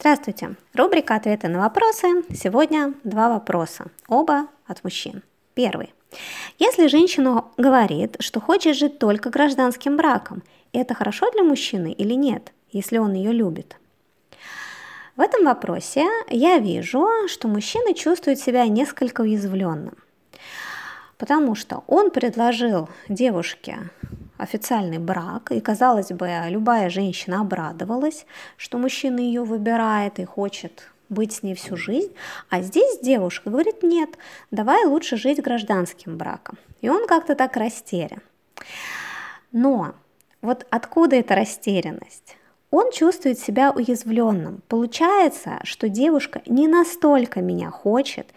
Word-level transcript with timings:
Здравствуйте! 0.00 0.54
Рубрика 0.74 1.16
«Ответы 1.16 1.48
на 1.48 1.58
вопросы». 1.58 2.22
Сегодня 2.32 2.94
два 3.02 3.28
вопроса, 3.28 3.86
оба 4.06 4.46
от 4.64 4.84
мужчин. 4.84 5.24
Первый. 5.54 5.92
Если 6.60 6.86
женщина 6.86 7.46
говорит, 7.56 8.14
что 8.20 8.40
хочет 8.40 8.76
жить 8.76 9.00
только 9.00 9.28
гражданским 9.28 9.96
браком, 9.96 10.44
это 10.72 10.94
хорошо 10.94 11.28
для 11.32 11.42
мужчины 11.42 11.90
или 11.90 12.14
нет, 12.14 12.52
если 12.70 12.98
он 12.98 13.14
ее 13.14 13.32
любит? 13.32 13.76
В 15.16 15.20
этом 15.20 15.44
вопросе 15.44 16.06
я 16.30 16.58
вижу, 16.58 17.08
что 17.26 17.48
мужчина 17.48 17.92
чувствует 17.92 18.38
себя 18.38 18.68
несколько 18.68 19.22
уязвленным, 19.22 19.96
потому 21.16 21.56
что 21.56 21.82
он 21.88 22.12
предложил 22.12 22.88
девушке 23.08 23.90
официальный 24.38 24.98
брак, 24.98 25.52
и, 25.52 25.60
казалось 25.60 26.08
бы, 26.08 26.30
любая 26.48 26.88
женщина 26.88 27.40
обрадовалась, 27.40 28.26
что 28.56 28.78
мужчина 28.78 29.18
ее 29.18 29.42
выбирает 29.42 30.18
и 30.18 30.24
хочет 30.24 30.90
быть 31.08 31.32
с 31.32 31.42
ней 31.42 31.54
всю 31.54 31.76
жизнь, 31.76 32.14
а 32.50 32.60
здесь 32.62 32.98
девушка 33.00 33.50
говорит, 33.50 33.82
нет, 33.82 34.10
давай 34.50 34.84
лучше 34.84 35.16
жить 35.16 35.42
гражданским 35.42 36.16
браком. 36.16 36.58
И 36.80 36.88
он 36.88 37.06
как-то 37.06 37.34
так 37.34 37.56
растерян. 37.56 38.20
Но 39.52 39.94
вот 40.42 40.66
откуда 40.70 41.16
эта 41.16 41.34
растерянность? 41.34 42.36
Он 42.70 42.92
чувствует 42.92 43.38
себя 43.38 43.70
уязвленным. 43.70 44.62
Получается, 44.68 45.58
что 45.64 45.88
девушка 45.88 46.42
не 46.44 46.68
настолько 46.68 47.40
меня 47.40 47.70
хочет, 47.70 48.28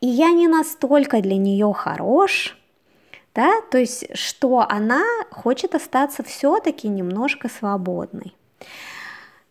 и 0.00 0.06
я 0.06 0.30
не 0.30 0.46
настолько 0.46 1.20
для 1.20 1.36
нее 1.36 1.72
хорош, 1.72 2.56
да, 3.34 3.60
то 3.70 3.78
есть, 3.78 4.06
что 4.16 4.66
она 4.68 5.02
хочет 5.30 5.74
остаться 5.74 6.22
все-таки 6.22 6.88
немножко 6.88 7.48
свободной. 7.48 8.34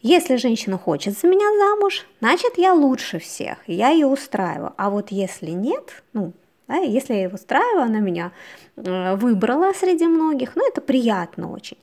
Если 0.02 0.38
женщина 0.38 0.78
хочет 0.78 1.18
за 1.18 1.28
меня 1.28 1.46
замуж, 1.58 2.05
значит, 2.22 2.58
я 2.58 2.74
лучше 2.74 3.20
всех, 3.20 3.58
я 3.68 3.90
ее 3.90 4.08
устраиваю. 4.08 4.74
А 4.78 4.90
вот 4.90 5.12
если 5.12 5.52
нет, 5.52 6.04
ну, 6.13 6.34
да, 6.68 6.77
если 6.77 7.13
я 7.13 7.24
ее 7.24 7.30
устраиваю, 7.30 7.84
она 7.84 7.99
меня 7.99 8.32
э, 8.77 9.16
выбрала 9.16 9.74
среди 9.74 10.08
многих, 10.08 10.55
ну, 10.55 10.68
это 10.68 10.80
приятно 10.80 11.52
очень. 11.52 11.77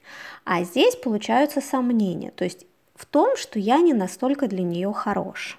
А 0.44 0.62
здесь 0.62 0.97
получаются 0.97 1.60
сомнения, 1.60 2.31
то 2.31 2.44
есть 2.44 2.66
в 2.94 3.05
том, 3.05 3.36
что 3.36 3.58
я 3.58 3.78
не 3.78 3.92
настолько 3.92 4.47
для 4.47 4.62
нее 4.62 4.92
хорош. 4.92 5.58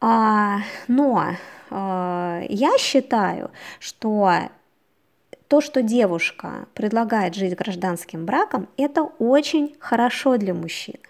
А, 0.00 0.58
но 0.88 1.36
а, 1.70 2.42
я 2.48 2.76
считаю, 2.78 3.50
что 3.78 4.50
то, 5.50 5.60
что 5.60 5.82
девушка 5.82 6.68
предлагает 6.74 7.34
жить 7.34 7.56
гражданским 7.56 8.24
браком, 8.24 8.68
это 8.76 9.02
очень 9.18 9.74
хорошо 9.80 10.36
для 10.36 10.54
мужчины. 10.54 11.00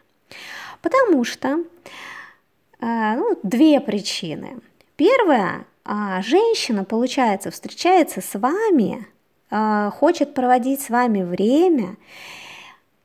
Потому 0.80 1.24
что 1.24 1.58
э, 2.80 3.14
ну, 3.16 3.38
две 3.42 3.80
причины. 3.80 4.60
Первая, 4.96 5.66
женщина, 6.22 6.84
получается, 6.84 7.50
встречается 7.50 8.22
с 8.22 8.38
вами, 8.38 9.06
э, 9.50 9.90
хочет 9.90 10.32
проводить 10.32 10.80
с 10.80 10.88
вами 10.88 11.22
время 11.22 11.96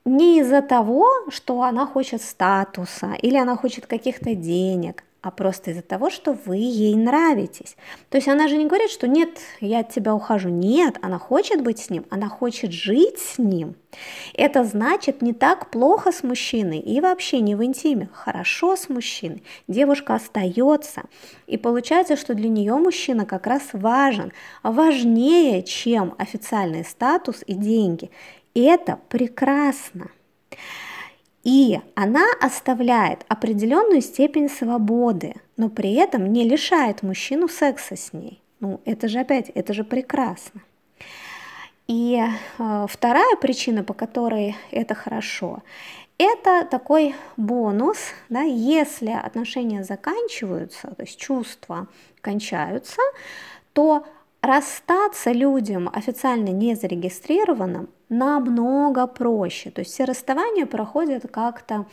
не 0.06 0.40
из-за 0.40 0.62
того, 0.62 1.06
что 1.28 1.64
она 1.64 1.86
хочет 1.86 2.22
статуса 2.22 3.12
или 3.22 3.36
она 3.36 3.58
хочет 3.58 3.88
каких-то 3.88 4.36
денег, 4.36 5.04
а 5.26 5.32
просто 5.32 5.72
из-за 5.72 5.82
того, 5.82 6.12
что 6.12 6.38
вы 6.46 6.58
ей 6.58 6.94
нравитесь. 6.96 7.78
То 8.12 8.18
есть 8.18 8.28
она 8.28 8.48
же 8.48 8.58
не 8.58 8.68
говорит, 8.68 8.92
что 8.92 9.08
нет, 9.08 9.40
я 9.60 9.80
от 9.80 9.90
тебя 9.90 10.14
ухожу. 10.14 10.50
Нет, 10.50 11.00
она 11.02 11.18
хочет 11.18 11.64
быть 11.64 11.80
с 11.80 11.90
ним, 11.90 12.06
она 12.12 12.30
хочет 12.30 12.72
жить 12.72 13.18
с 13.18 13.40
ним. 13.40 13.74
Это 14.36 14.64
значит 14.64 15.24
не 15.24 15.34
так 15.34 15.72
плохо 15.72 16.12
с 16.12 16.22
мужчиной 16.22 16.78
и 16.78 17.02
вообще 17.02 17.40
не 17.40 17.56
в 17.56 17.64
интиме, 17.64 18.08
хорошо 18.14 18.76
с 18.76 18.88
мужчиной. 18.88 19.42
Девушка 19.68 20.14
остается. 20.14 21.02
И 21.48 21.58
получается, 21.58 22.18
что 22.18 22.36
для 22.36 22.50
нее 22.50 22.76
мужчина 22.76 23.26
как 23.26 23.48
раз 23.48 23.64
важен, 23.74 24.32
важнее, 24.62 25.64
чем 25.64 26.14
официальный 26.20 26.86
статус 26.86 27.44
и 27.48 27.56
деньги. 27.56 28.12
И 28.54 28.62
это 28.62 29.00
прекрасно. 29.10 30.12
И 31.46 31.80
она 31.94 32.26
оставляет 32.42 33.24
определенную 33.28 34.02
степень 34.02 34.50
свободы, 34.50 35.36
но 35.58 35.70
при 35.70 35.94
этом 35.94 36.34
не 36.34 36.44
лишает 36.44 37.04
мужчину 37.04 37.48
секса 37.48 37.96
с 37.96 38.14
ней. 38.14 38.42
Ну, 38.60 38.82
это 38.84 39.08
же 39.08 39.20
опять, 39.20 39.50
это 39.50 39.72
же 39.74 39.84
прекрасно. 39.84 40.62
И 41.88 42.20
э, 42.20 42.86
вторая 42.90 43.36
причина, 43.36 43.84
по 43.84 43.94
которой 43.94 44.56
это 44.72 44.96
хорошо, 44.96 45.62
это 46.18 46.66
такой 46.66 47.14
бонус, 47.38 48.00
да, 48.30 48.42
если 48.42 49.12
отношения 49.12 49.84
заканчиваются, 49.84 50.96
то 50.96 51.04
есть 51.04 51.20
чувства 51.20 51.88
кончаются, 52.22 53.02
то 53.74 54.04
расстаться 54.46 55.32
людям 55.32 55.90
официально 55.92 56.50
не 56.50 56.76
зарегистрированным 56.76 57.90
намного 58.10 59.08
проще. 59.08 59.72
То 59.72 59.82
есть 59.82 59.94
все 59.94 60.06
расставания 60.06 60.66
проходят 60.66 61.26
как-то 61.32 61.86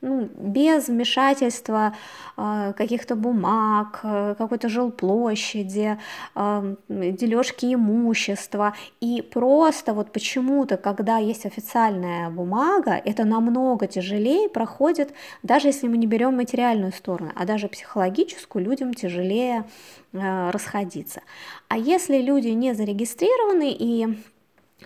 ну, 0.00 0.28
без 0.36 0.88
вмешательства 0.88 1.94
э, 2.36 2.72
каких-то 2.76 3.16
бумаг, 3.16 4.00
э, 4.02 4.34
какой-то 4.36 4.68
жилплощади, 4.68 5.98
э, 6.34 6.74
дележки 6.88 7.74
имущества. 7.74 8.74
И 9.00 9.22
просто 9.22 9.94
вот 9.94 10.12
почему-то, 10.12 10.76
когда 10.76 11.18
есть 11.18 11.46
официальная 11.46 12.30
бумага, 12.30 12.92
это 12.92 13.24
намного 13.24 13.86
тяжелее 13.86 14.48
проходит, 14.48 15.12
даже 15.42 15.68
если 15.68 15.88
мы 15.88 15.96
не 15.96 16.06
берем 16.06 16.36
материальную 16.36 16.92
сторону, 16.92 17.32
а 17.34 17.44
даже 17.44 17.68
психологическую 17.68 18.64
людям 18.64 18.94
тяжелее 18.94 19.64
э, 20.12 20.50
расходиться. 20.50 21.22
А 21.68 21.78
если 21.78 22.18
люди 22.18 22.48
не 22.48 22.74
зарегистрированы 22.74 23.72
и 23.72 24.18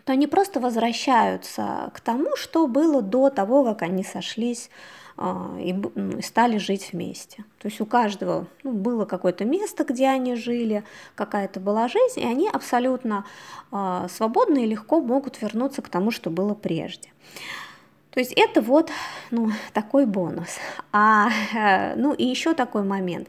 то 0.04 0.12
они 0.12 0.26
просто 0.26 0.60
возвращаются 0.60 1.90
к 1.94 2.00
тому, 2.00 2.36
что 2.36 2.66
было 2.66 3.02
до 3.02 3.28
того, 3.28 3.64
как 3.64 3.82
они 3.82 4.04
сошлись 4.04 4.70
и 5.20 5.74
стали 6.22 6.56
жить 6.58 6.92
вместе. 6.92 7.44
То 7.58 7.68
есть 7.68 7.80
у 7.80 7.86
каждого 7.86 8.46
ну, 8.62 8.72
было 8.72 9.04
какое-то 9.04 9.44
место, 9.44 9.84
где 9.84 10.08
они 10.08 10.34
жили, 10.34 10.82
какая-то 11.14 11.60
была 11.60 11.88
жизнь, 11.88 12.20
и 12.20 12.24
они 12.24 12.48
абсолютно 12.48 13.24
э, 13.70 14.06
свободно 14.10 14.58
и 14.58 14.66
легко 14.66 15.00
могут 15.00 15.42
вернуться 15.42 15.82
к 15.82 15.88
тому, 15.88 16.10
что 16.10 16.30
было 16.30 16.54
прежде. 16.54 17.10
То 18.12 18.20
есть 18.20 18.32
это 18.34 18.60
вот 18.60 18.90
ну, 19.30 19.50
такой 19.72 20.06
бонус. 20.06 20.58
А, 20.92 21.28
ну 21.96 22.12
и 22.12 22.24
еще 22.24 22.54
такой 22.54 22.82
момент. 22.82 23.28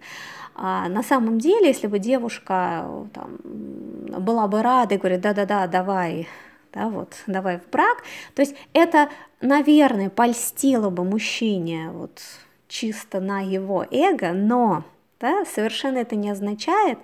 А 0.56 0.90
на 0.90 1.04
самом 1.04 1.40
деле, 1.40 1.68
если 1.68 1.88
бы 1.88 2.00
девушка 2.00 2.86
там, 3.14 3.38
была 3.44 4.48
бы 4.48 4.62
рада 4.62 4.96
и 4.96 4.98
говорит, 4.98 5.22
да-да-да, 5.22 5.68
давай, 5.68 6.28
да, 6.74 6.90
вот, 6.90 7.16
давай 7.28 7.60
в 7.60 7.70
брак. 7.70 8.04
То 8.36 8.42
есть 8.42 8.56
это, 8.74 9.10
наверное, 9.42 10.10
польстило 10.10 10.90
бы 10.90 11.04
мужчине 11.04 11.90
вот 11.92 12.22
чисто 12.68 13.20
на 13.20 13.42
его 13.42 13.86
эго, 13.92 14.32
но 14.32 14.84
да, 15.20 15.46
совершенно 15.46 16.00
это 16.00 16.16
не 16.16 16.30
означает 16.30 16.98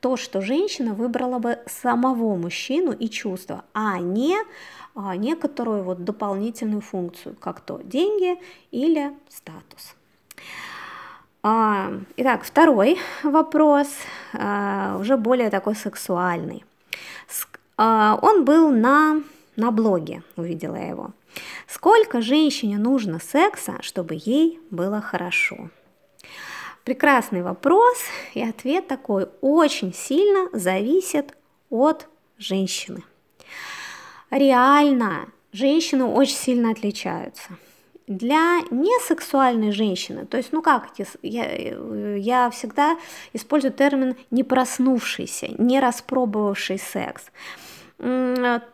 то, 0.00 0.16
что 0.16 0.40
женщина 0.40 0.92
выбрала 0.94 1.38
бы 1.38 1.60
самого 1.66 2.36
мужчину 2.36 2.92
и 2.92 3.08
чувства, 3.08 3.64
а 3.72 3.98
не 3.98 4.36
а, 4.94 5.16
некоторую 5.16 5.84
вот 5.84 6.04
дополнительную 6.04 6.82
функцию, 6.82 7.34
как 7.36 7.60
то 7.60 7.80
деньги 7.82 8.38
или 8.72 9.12
статус. 9.28 9.94
А, 11.42 11.92
итак, 12.16 12.44
второй 12.44 12.98
вопрос, 13.22 13.88
а, 14.34 14.96
уже 15.00 15.16
более 15.16 15.48
такой 15.48 15.74
сексуальный. 15.74 16.64
А, 17.84 18.16
он 18.22 18.44
был 18.44 18.70
на, 18.70 19.22
на 19.56 19.72
блоге, 19.72 20.22
увидела 20.36 20.76
я 20.76 20.90
его. 20.90 21.10
Сколько 21.66 22.22
женщине 22.22 22.78
нужно 22.78 23.18
секса, 23.18 23.78
чтобы 23.80 24.14
ей 24.14 24.60
было 24.70 25.00
хорошо? 25.00 25.68
Прекрасный 26.84 27.42
вопрос, 27.42 27.98
и 28.34 28.42
ответ 28.44 28.86
такой 28.86 29.28
очень 29.40 29.92
сильно 29.92 30.48
зависит 30.52 31.36
от 31.70 32.06
женщины. 32.38 33.02
Реально, 34.30 35.26
женщины 35.52 36.04
очень 36.04 36.36
сильно 36.36 36.70
отличаются 36.70 37.48
для 38.06 38.60
несексуальной 38.70 39.72
женщины, 39.72 40.26
то 40.26 40.36
есть, 40.36 40.52
ну 40.52 40.62
как, 40.62 40.88
я, 41.22 42.16
я 42.16 42.50
всегда 42.50 42.96
использую 43.32 43.72
термин 43.72 44.16
не 44.30 44.44
проснувшийся, 44.44 45.48
не 45.58 45.80
распробовавший 45.80 46.78
секс, 46.78 47.24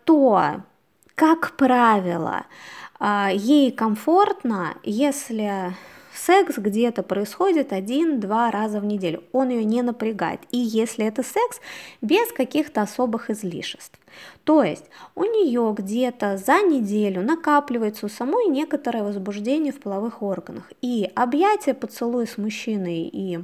то, 0.05 0.63
как 1.15 1.57
правило, 1.57 2.47
а, 2.99 3.31
ей 3.33 3.71
комфортно, 3.73 4.77
если 4.83 5.75
секс 6.19 6.59
где-то 6.59 7.03
происходит 7.03 7.73
один-два 7.73 8.51
раза 8.51 8.81
в 8.81 8.85
неделю. 8.85 9.23
Он 9.33 9.49
ее 9.51 9.65
не 9.65 9.83
напрягает. 9.83 10.41
И 10.51 10.59
если 10.59 11.07
это 11.07 11.23
секс, 11.23 11.61
без 12.03 12.33
каких-то 12.33 12.83
особых 12.83 13.31
излишеств. 13.31 13.99
То 14.45 14.63
есть 14.63 14.85
у 15.15 15.25
нее 15.25 15.75
где-то 15.77 16.37
за 16.37 16.63
неделю 16.63 17.23
накапливается 17.23 18.07
у 18.07 18.09
самой 18.09 18.49
некоторое 18.49 19.05
возбуждение 19.05 19.73
в 19.73 19.81
половых 19.81 20.23
органах. 20.23 20.71
И 20.83 21.11
объятие, 21.15 21.75
поцелуй 21.75 22.27
с 22.27 22.37
мужчиной 22.37 23.03
и 23.03 23.41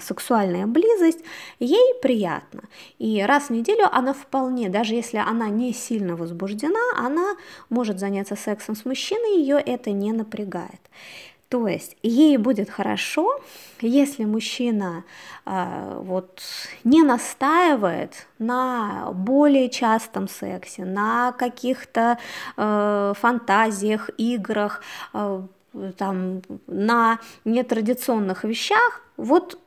сексуальная 0.00 0.66
близость, 0.66 1.24
ей 1.58 1.94
приятно. 2.02 2.62
И 2.98 3.22
раз 3.22 3.44
в 3.44 3.50
неделю 3.50 3.88
она 3.92 4.12
вполне, 4.12 4.68
даже 4.68 4.94
если 4.94 5.18
она 5.18 5.48
не 5.48 5.72
сильно 5.72 6.16
возбуждена, 6.16 6.80
она 6.96 7.36
может 7.70 7.98
заняться 7.98 8.36
сексом 8.36 8.74
с 8.74 8.84
мужчиной, 8.84 9.40
ее 9.40 9.56
это 9.56 9.90
не 9.90 10.12
напрягает. 10.12 10.80
То 11.48 11.66
есть 11.66 11.96
ей 12.02 12.36
будет 12.36 12.68
хорошо, 12.68 13.40
если 13.80 14.26
мужчина 14.26 15.04
э, 15.46 15.98
вот 16.02 16.42
не 16.84 17.02
настаивает 17.02 18.26
на 18.38 19.12
более 19.14 19.70
частом 19.70 20.28
сексе, 20.28 20.84
на 20.84 21.32
каких-то 21.32 22.18
э, 22.56 23.12
фантазиях, 23.16 24.10
играх, 24.18 24.82
э, 25.14 25.42
там, 25.96 26.42
на 26.66 27.18
нетрадиционных 27.46 28.44
вещах. 28.44 29.02
Вот 29.16 29.58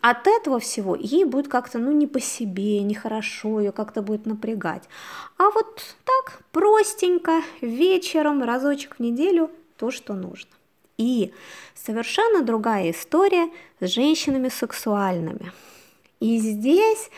от 0.00 0.26
этого 0.26 0.58
всего 0.58 0.96
ей 0.96 1.24
будет 1.24 1.48
как-то, 1.48 1.78
ну, 1.78 1.92
не 1.92 2.06
по 2.06 2.20
себе, 2.20 2.80
нехорошо, 2.80 3.60
ее 3.60 3.72
как-то 3.72 4.02
будет 4.02 4.26
напрягать. 4.26 4.84
А 5.38 5.50
вот 5.50 5.96
так, 6.04 6.40
простенько, 6.52 7.42
вечером, 7.60 8.42
разочек 8.42 8.96
в 8.96 9.00
неделю, 9.00 9.50
то, 9.76 9.90
что 9.90 10.14
нужно. 10.14 10.50
И 10.98 11.32
совершенно 11.74 12.42
другая 12.42 12.90
история 12.90 13.50
с 13.80 13.88
женщинами 13.88 14.48
сексуальными. 14.48 15.52
И 16.20 16.38
здесь 16.38 17.10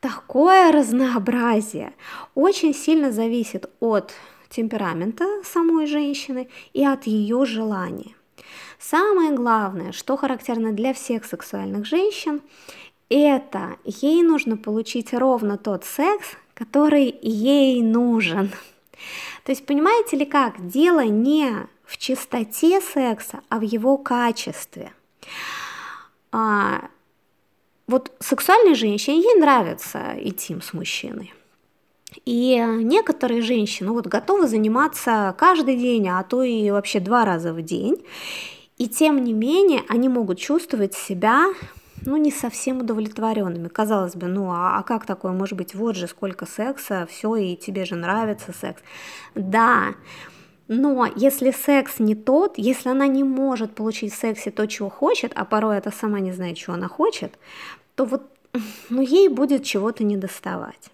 такое 0.00 0.70
разнообразие 0.70 1.92
очень 2.34 2.74
сильно 2.74 3.10
зависит 3.10 3.68
от 3.80 4.12
темперамента 4.48 5.24
самой 5.44 5.86
женщины 5.86 6.48
и 6.72 6.84
от 6.84 7.06
ее 7.06 7.44
желания. 7.44 8.14
Самое 8.78 9.32
главное, 9.32 9.92
что 9.92 10.16
характерно 10.16 10.72
для 10.72 10.92
всех 10.92 11.24
сексуальных 11.24 11.86
женщин, 11.86 12.42
это 13.08 13.76
ей 13.84 14.22
нужно 14.22 14.56
получить 14.56 15.14
ровно 15.14 15.58
тот 15.58 15.84
секс, 15.84 16.26
который 16.54 17.16
ей 17.22 17.82
нужен. 17.82 18.50
То 19.44 19.52
есть 19.52 19.64
понимаете 19.66 20.16
ли 20.16 20.24
как? 20.24 20.66
Дело 20.66 21.04
не 21.04 21.68
в 21.84 21.98
чистоте 21.98 22.80
секса, 22.80 23.40
а 23.48 23.58
в 23.58 23.62
его 23.62 23.96
качестве. 23.96 24.92
А, 26.32 26.88
вот 27.86 28.12
сексуальной 28.18 28.74
женщине 28.74 29.20
ей 29.20 29.36
нравится 29.36 30.14
идти 30.18 30.56
с 30.60 30.72
мужчиной. 30.72 31.32
И 32.24 32.64
некоторые 32.78 33.42
женщины 33.42 33.90
вот 33.92 34.06
готовы 34.06 34.46
заниматься 34.46 35.34
каждый 35.38 35.76
день, 35.76 36.08
а 36.08 36.22
то 36.22 36.42
и 36.42 36.70
вообще 36.70 37.00
два 37.00 37.24
раза 37.24 37.52
в 37.52 37.62
день. 37.62 38.04
И 38.78 38.88
тем 38.88 39.24
не 39.24 39.32
менее 39.32 39.82
они 39.88 40.08
могут 40.08 40.38
чувствовать 40.38 40.94
себя 40.94 41.46
ну, 42.04 42.16
не 42.16 42.30
совсем 42.30 42.80
удовлетворенными. 42.80 43.68
Казалось 43.68 44.14
бы, 44.14 44.26
ну, 44.28 44.50
а, 44.50 44.78
а 44.78 44.82
как 44.82 45.06
такое 45.06 45.32
может 45.32 45.56
быть? 45.58 45.74
Вот 45.74 45.96
же 45.96 46.06
сколько 46.06 46.46
секса, 46.46 47.06
все, 47.10 47.34
и 47.36 47.56
тебе 47.56 47.84
же 47.84 47.96
нравится 47.96 48.52
секс. 48.52 48.82
Да, 49.34 49.94
но 50.68 51.06
если 51.16 51.52
секс 51.52 51.98
не 51.98 52.14
тот, 52.14 52.58
если 52.58 52.88
она 52.88 53.06
не 53.06 53.24
может 53.24 53.74
получить 53.74 54.12
в 54.12 54.16
сексе 54.16 54.50
то, 54.50 54.66
чего 54.66 54.90
хочет, 54.90 55.32
а 55.34 55.44
порой 55.44 55.78
это 55.78 55.90
сама 55.90 56.20
не 56.20 56.32
знает, 56.32 56.56
чего 56.56 56.74
она 56.74 56.88
хочет, 56.88 57.38
то 57.94 58.04
вот 58.04 58.22
ну, 58.90 59.00
ей 59.00 59.28
будет 59.28 59.64
чего-то 59.64 60.04
недоставать. 60.04 60.90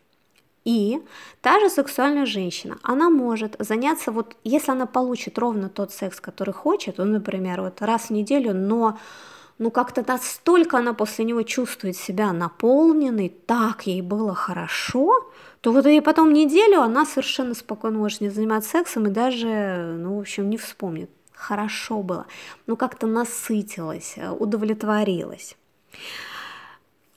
И 0.64 1.02
та 1.40 1.58
же 1.58 1.68
сексуальная 1.68 2.26
женщина, 2.26 2.78
она 2.82 3.10
может 3.10 3.56
заняться, 3.58 4.12
вот 4.12 4.36
если 4.44 4.70
она 4.70 4.86
получит 4.86 5.38
ровно 5.38 5.68
тот 5.68 5.92
секс, 5.92 6.20
который 6.20 6.54
хочет, 6.54 6.98
ну, 6.98 7.04
например, 7.04 7.62
вот 7.62 7.82
раз 7.82 8.02
в 8.02 8.10
неделю, 8.10 8.54
но 8.54 8.96
ну 9.58 9.70
как-то 9.70 10.04
настолько 10.06 10.78
она 10.78 10.94
после 10.94 11.24
него 11.24 11.42
чувствует 11.42 11.96
себя 11.96 12.32
наполненной, 12.32 13.28
так 13.28 13.86
ей 13.86 14.02
было 14.02 14.34
хорошо, 14.34 15.30
то 15.60 15.72
вот 15.72 15.86
и 15.86 16.00
потом 16.00 16.32
неделю 16.32 16.80
она 16.80 17.06
совершенно 17.06 17.54
спокойно 17.54 17.98
может 17.98 18.20
не 18.20 18.30
заниматься 18.30 18.70
сексом 18.70 19.06
и 19.06 19.10
даже, 19.10 19.96
ну, 19.98 20.16
в 20.16 20.20
общем, 20.20 20.48
не 20.48 20.56
вспомнит. 20.56 21.10
Хорошо 21.32 22.02
было, 22.02 22.26
ну 22.68 22.76
как-то 22.76 23.08
насытилась, 23.08 24.16
удовлетворилась. 24.38 25.56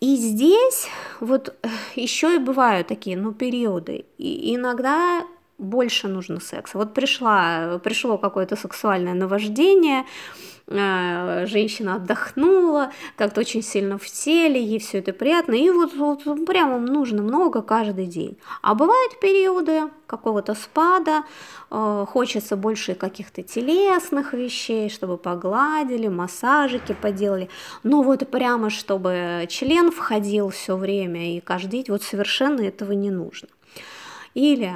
И 0.01 0.15
здесь 0.15 0.87
вот 1.19 1.55
э, 1.63 1.69
еще 1.95 2.35
и 2.35 2.39
бывают 2.39 2.87
такие, 2.87 3.17
ну, 3.17 3.31
периоды. 3.31 4.05
И 4.17 4.55
иногда 4.55 5.25
больше 5.57 6.07
нужно 6.07 6.39
секса. 6.39 6.77
Вот 6.77 6.93
пришла, 6.93 7.79
пришло 7.83 8.17
какое-то 8.17 8.55
сексуальное 8.55 9.13
наваждение, 9.13 10.05
женщина 10.67 11.95
отдохнула, 11.95 12.91
как-то 13.17 13.41
очень 13.41 13.61
сильно 13.61 13.97
в 13.97 14.05
теле, 14.05 14.61
ей 14.63 14.79
все 14.79 14.99
это 14.99 15.13
приятно, 15.13 15.53
и 15.53 15.69
вот, 15.69 15.93
вот 15.95 16.45
прямо 16.45 16.79
нужно 16.79 17.21
много 17.21 17.61
каждый 17.61 18.07
день. 18.07 18.37
А 18.61 18.73
бывают 18.73 19.19
периоды 19.19 19.91
какого-то 20.07 20.55
спада, 20.55 21.23
э, 21.69 22.05
хочется 22.07 22.55
больше 22.55 22.95
каких-то 22.95 23.43
телесных 23.43 24.33
вещей, 24.33 24.89
чтобы 24.89 25.17
погладили, 25.17 26.07
массажики 26.07 26.95
поделали, 26.99 27.49
но 27.83 28.01
вот 28.01 28.27
прямо 28.29 28.69
чтобы 28.69 29.45
член 29.49 29.91
входил 29.91 30.49
все 30.49 30.75
время 30.75 31.37
и 31.37 31.41
каждый 31.41 31.83
день, 31.83 31.85
вот 31.89 32.03
совершенно 32.03 32.61
этого 32.61 32.93
не 32.93 33.11
нужно. 33.11 33.49
Или 34.33 34.73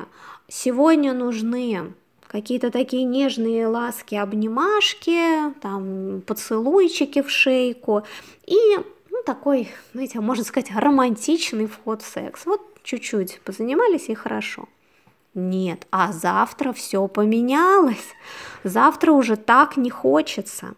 сегодня 0.48 1.14
нужны 1.14 1.94
какие-то 2.30 2.70
такие 2.70 3.04
нежные 3.04 3.68
ласки, 3.68 4.16
обнимашки, 4.16 5.52
там 5.62 6.22
поцелуйчики 6.22 7.22
в 7.22 7.30
шейку 7.30 8.04
и 8.46 8.58
ну, 9.10 9.24
такой, 9.26 9.70
знаете, 9.94 10.20
можно 10.22 10.44
сказать, 10.44 10.72
романтичный 10.72 11.66
вход 11.66 12.04
в 12.04 12.08
секс. 12.08 12.46
Вот 12.46 12.62
чуть-чуть 12.84 13.42
позанимались 13.44 14.10
и 14.10 14.14
хорошо. 14.14 14.68
Нет, 15.36 15.86
а 15.92 16.12
завтра 16.12 16.74
все 16.74 17.08
поменялось. 17.08 18.16
Завтра 18.64 19.12
уже 19.12 19.36
так 19.36 19.78
не 19.78 19.92
хочется. 19.92 20.74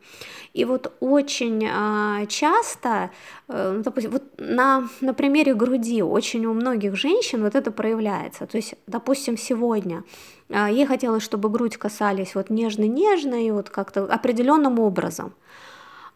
И 0.53 0.65
вот 0.65 0.93
очень 0.99 1.65
э, 1.65 2.25
часто, 2.27 3.11
э, 3.47 3.73
ну, 3.77 3.81
допустим, 3.81 4.11
вот 4.11 4.23
на, 4.37 4.89
на 4.99 5.13
примере 5.13 5.53
груди 5.53 6.03
очень 6.03 6.45
у 6.45 6.53
многих 6.53 6.95
женщин 6.95 7.43
вот 7.43 7.55
это 7.55 7.71
проявляется. 7.71 8.45
То 8.45 8.57
есть, 8.57 8.75
допустим, 8.87 9.37
сегодня 9.37 10.03
э, 10.49 10.67
ей 10.69 10.85
хотелось, 10.85 11.23
чтобы 11.23 11.49
грудь 11.49 11.77
касались 11.77 12.35
вот 12.35 12.49
нежно-нежно 12.49 13.35
и 13.35 13.51
вот 13.51 13.69
как-то 13.69 14.03
определенным 14.03 14.79
образом. 14.79 15.33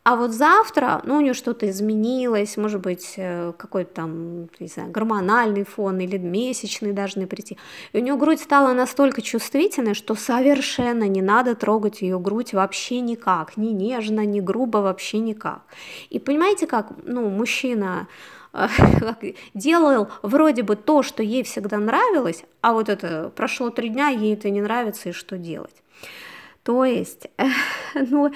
А 0.06 0.16
вот 0.16 0.34
завтра, 0.34 1.02
ну, 1.04 1.18
у 1.18 1.22
нее 1.22 1.34
что-то 1.34 1.68
изменилось, 1.68 2.58
может 2.58 2.80
быть, 2.80 3.16
э, 3.18 3.54
какой-то 3.58 3.92
там, 3.92 4.44
не 4.60 4.68
знаю, 4.68 4.92
гормональный 4.92 5.64
фон 5.64 6.00
или 6.00 6.20
месячный 6.20 6.92
должны 6.94 7.26
прийти. 7.26 7.58
И 7.92 7.98
у 7.98 8.02
нее 8.02 8.16
грудь 8.16 8.40
стала 8.40 8.74
настолько 8.74 9.24
чувствительной, 9.24 9.96
что 9.96 10.14
совершенно 10.14 11.08
не 11.08 11.24
надо 11.24 11.56
трогать 11.56 12.04
ее 12.04 12.20
грудь 12.20 12.54
вообще 12.54 13.00
никак, 13.00 13.58
ни 13.58 13.70
нежно, 13.70 14.24
ни 14.24 14.42
грубо, 14.42 14.78
вообще 14.78 15.18
никак. 15.18 15.64
И 16.12 16.20
понимаете, 16.20 16.68
как, 16.68 16.92
ну, 17.04 17.28
мужчина 17.28 18.08
э, 18.54 18.68
делал 19.56 20.10
вроде 20.22 20.62
бы 20.62 20.76
то, 20.76 21.02
что 21.02 21.24
ей 21.24 21.42
всегда 21.42 21.78
нравилось, 21.78 22.44
а 22.62 22.74
вот 22.74 22.90
это 22.90 23.32
прошло 23.36 23.72
три 23.72 23.90
дня, 23.90 24.10
ей 24.10 24.36
это 24.36 24.52
не 24.52 24.62
нравится, 24.62 25.10
и 25.10 25.14
что 25.14 25.40
делать? 25.40 25.82
То 26.62 26.86
есть, 26.86 27.28
ну, 27.96 28.32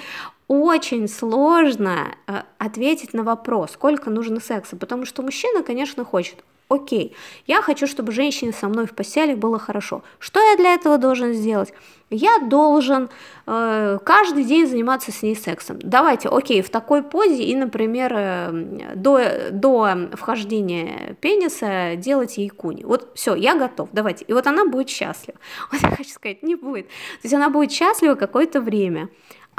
очень 0.49 1.07
сложно 1.07 2.15
э, 2.27 2.41
ответить 2.57 3.13
на 3.13 3.23
вопрос, 3.23 3.71
сколько 3.73 4.09
нужно 4.09 4.41
секса, 4.41 4.75
потому 4.75 5.05
что 5.05 5.21
мужчина, 5.21 5.63
конечно, 5.63 6.03
хочет. 6.03 6.43
Окей, 6.69 7.15
я 7.47 7.61
хочу, 7.63 7.87
чтобы 7.87 8.11
женщине 8.11 8.51
со 8.51 8.67
мной 8.67 8.85
в 8.85 8.93
постели 8.93 9.33
было 9.33 9.57
хорошо. 9.57 10.03
Что 10.19 10.39
я 10.39 10.55
для 10.55 10.73
этого 10.75 10.99
должен 10.99 11.33
сделать? 11.33 11.73
Я 12.11 12.39
должен 12.39 13.09
э, 13.47 13.99
каждый 14.03 14.43
день 14.43 14.67
заниматься 14.67 15.11
с 15.11 15.23
ней 15.23 15.35
сексом. 15.35 15.77
Давайте, 15.81 16.29
окей, 16.29 16.61
в 16.61 16.69
такой 16.69 17.01
позе 17.01 17.43
и, 17.43 17.55
например, 17.55 18.13
э, 18.15 18.93
до, 18.95 19.49
до 19.51 20.09
вхождения 20.13 21.15
пениса 21.21 21.95
делать 21.95 22.37
ей 22.37 22.49
куни. 22.49 22.83
Вот 22.83 23.11
все, 23.15 23.35
я 23.35 23.55
готов, 23.55 23.89
давайте. 23.91 24.25
И 24.25 24.33
вот 24.33 24.45
она 24.45 24.65
будет 24.65 24.89
счастлива. 24.89 25.37
Вот 25.71 25.81
я 25.81 25.89
хочу 25.89 26.09
сказать, 26.09 26.43
не 26.43 26.55
будет. 26.55 26.87
То 26.87 27.23
есть 27.23 27.33
она 27.33 27.49
будет 27.49 27.71
счастлива 27.71 28.13
какое-то 28.15 28.61
время 28.61 29.09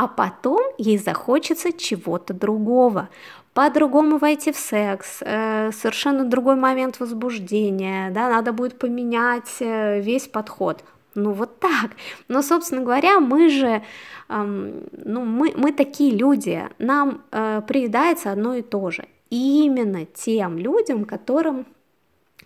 а 0.01 0.09
потом 0.09 0.63
ей 0.79 0.97
захочется 0.97 1.75
чего-то 1.75 2.33
другого, 2.33 3.11
по-другому 3.53 4.17
войти 4.17 4.51
в 4.51 4.57
секс, 4.57 5.19
э, 5.21 5.73
совершенно 5.73 6.25
другой 6.25 6.57
момент 6.57 7.01
возбуждения, 7.01 8.11
да, 8.11 8.31
надо 8.31 8.55
будет 8.55 8.79
поменять 8.79 9.57
э, 9.61 10.01
весь 10.01 10.27
подход. 10.27 10.83
Ну 11.15 11.33
вот 11.33 11.61
так. 11.61 11.91
Но, 12.29 12.41
собственно 12.41 12.81
говоря, 12.81 13.21
мы 13.21 13.51
же, 13.51 13.83
эм, 14.31 14.85
ну 14.93 15.23
мы, 15.27 15.53
мы 15.55 15.71
такие 15.71 16.17
люди, 16.17 16.67
нам 16.79 17.21
э, 17.31 17.61
приедается 17.69 18.33
одно 18.33 18.55
и 18.55 18.63
то 18.63 18.91
же. 18.91 19.05
И 19.29 19.65
именно 19.67 20.07
тем 20.07 20.57
людям, 20.57 21.05
которым 21.05 21.67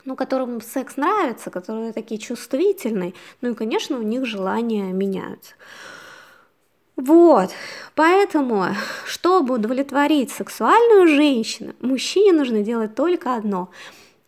ну, 0.04 0.16
которым 0.16 0.60
секс 0.60 0.96
нравится, 0.96 1.50
которые 1.50 1.92
такие 1.92 2.20
чувствительные, 2.20 3.14
ну 3.40 3.52
и, 3.52 3.54
конечно, 3.54 3.96
у 3.96 4.02
них 4.02 4.26
желания 4.26 4.92
меняются. 4.92 5.54
Вот, 6.96 7.50
поэтому, 7.96 8.66
чтобы 9.04 9.54
удовлетворить 9.54 10.30
сексуальную 10.30 11.08
женщину, 11.08 11.74
мужчине 11.80 12.32
нужно 12.32 12.62
делать 12.62 12.94
только 12.94 13.34
одно– 13.34 13.70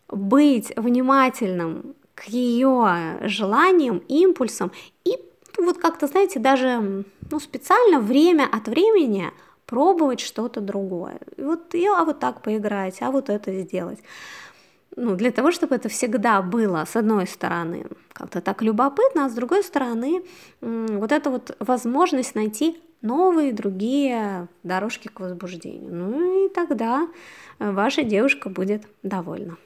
быть 0.09 0.73
внимательным 0.77 1.95
к 2.15 2.25
ее 2.25 3.19
желаниям, 3.23 3.99
импульсам 4.09 4.73
и 5.05 5.19
вот 5.59 5.79
как-то, 5.79 6.07
знаете, 6.07 6.39
даже 6.39 7.05
ну, 7.31 7.41
специально 7.41 7.99
время 7.99 8.49
от 8.51 8.69
времени 8.69 9.33
пробовать 9.67 10.21
что-то 10.21 10.61
другое. 10.61 11.19
Вот, 11.37 11.75
и, 11.75 11.87
а 11.87 12.05
вот 12.05 12.21
так 12.21 12.43
поиграть, 12.43 13.01
а 13.01 13.11
вот 13.11 13.31
это 13.31 13.53
сделать 13.63 13.99
ну, 14.97 15.15
для 15.15 15.31
того, 15.31 15.53
чтобы 15.53 15.75
это 15.75 15.89
всегда 15.89 16.43
было, 16.43 16.85
с 16.87 16.97
одной 16.97 17.27
стороны, 17.27 17.87
как-то 18.13 18.41
так 18.41 18.63
любопытно, 18.63 19.27
а 19.27 19.29
с 19.29 19.35
другой 19.35 19.63
стороны, 19.63 20.23
вот 20.61 21.13
эта 21.13 21.31
вот 21.31 21.55
возможность 21.61 22.35
найти 22.35 22.79
новые 23.03 23.53
другие 23.53 24.49
дорожки 24.63 25.09
к 25.09 25.21
возбуждению. 25.21 25.95
Ну 25.95 26.47
и 26.47 26.49
тогда 26.49 27.09
ваша 27.59 28.03
девушка 28.03 28.49
будет 28.49 28.85
довольна. 29.03 29.59